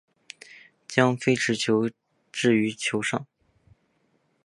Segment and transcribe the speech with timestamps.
[0.87, 1.95] 将非持球脚
[2.31, 3.27] 置于球上。